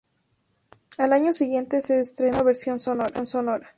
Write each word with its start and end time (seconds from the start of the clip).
Al 0.97 1.13
año 1.13 1.31
siguiente, 1.31 1.79
se 1.79 1.99
estrenó 1.99 2.37
una 2.37 2.41
versión 2.41 2.79
sonora. 2.79 3.69